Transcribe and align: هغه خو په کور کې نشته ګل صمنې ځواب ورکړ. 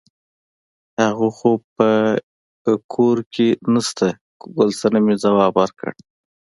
هغه 1.03 1.27
خو 1.37 1.51
په 1.75 1.89
کور 2.93 3.17
کې 3.33 3.47
نشته 3.73 4.07
ګل 4.55 4.69
صمنې 4.79 5.15
ځواب 5.23 5.53
ورکړ. 5.57 5.89